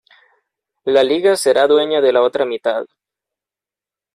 [0.83, 2.87] La liga será dueña de la otra mitad.